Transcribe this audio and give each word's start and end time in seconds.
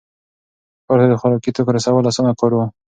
ښار 0.87 0.99
ته 1.01 1.05
د 1.11 1.13
خوراکي 1.19 1.51
توکو 1.55 1.71
رسول 1.77 2.03
اسانه 2.09 2.33
کار 2.39 2.51
و. 2.55 2.59